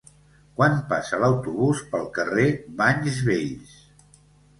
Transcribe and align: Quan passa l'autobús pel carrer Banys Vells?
Quan 0.59 0.77
passa 0.93 1.19
l'autobús 1.23 1.83
pel 1.91 2.07
carrer 2.15 2.47
Banys 2.81 3.21
Vells? 3.29 3.77